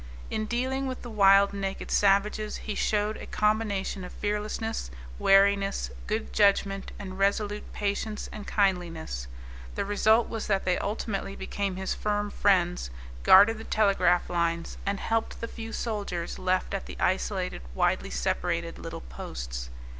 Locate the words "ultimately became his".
10.79-11.93